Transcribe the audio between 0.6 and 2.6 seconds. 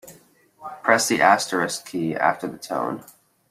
Press the asterisk key after the